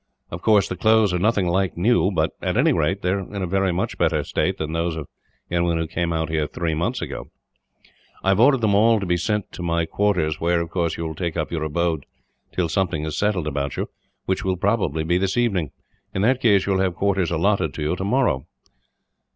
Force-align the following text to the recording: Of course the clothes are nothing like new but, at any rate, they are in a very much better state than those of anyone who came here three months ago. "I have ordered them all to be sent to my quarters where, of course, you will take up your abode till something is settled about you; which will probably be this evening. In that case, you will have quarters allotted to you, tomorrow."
Of 0.31 0.41
course 0.41 0.67
the 0.67 0.75
clothes 0.75 1.13
are 1.13 1.19
nothing 1.19 1.45
like 1.47 1.77
new 1.77 2.09
but, 2.09 2.31
at 2.41 2.57
any 2.57 2.73
rate, 2.73 3.03
they 3.03 3.11
are 3.11 3.19
in 3.19 3.43
a 3.43 3.45
very 3.45 3.71
much 3.71 3.99
better 3.99 4.23
state 4.23 4.57
than 4.57 4.73
those 4.73 4.95
of 4.95 5.07
anyone 5.51 5.77
who 5.77 5.85
came 5.85 6.11
here 6.11 6.47
three 6.47 6.73
months 6.73 7.03
ago. 7.03 7.29
"I 8.23 8.29
have 8.29 8.39
ordered 8.39 8.61
them 8.61 8.73
all 8.73 8.99
to 8.99 9.05
be 9.05 9.15
sent 9.15 9.51
to 9.51 9.61
my 9.61 9.85
quarters 9.85 10.39
where, 10.41 10.59
of 10.59 10.71
course, 10.71 10.97
you 10.97 11.05
will 11.05 11.13
take 11.13 11.37
up 11.37 11.51
your 11.51 11.61
abode 11.63 12.07
till 12.51 12.67
something 12.67 13.05
is 13.05 13.15
settled 13.15 13.45
about 13.45 13.77
you; 13.77 13.89
which 14.25 14.43
will 14.43 14.57
probably 14.57 15.03
be 15.03 15.19
this 15.19 15.37
evening. 15.37 15.69
In 16.15 16.23
that 16.23 16.41
case, 16.41 16.65
you 16.65 16.73
will 16.73 16.79
have 16.79 16.95
quarters 16.95 17.29
allotted 17.29 17.71
to 17.75 17.83
you, 17.83 17.95
tomorrow." 17.95 18.47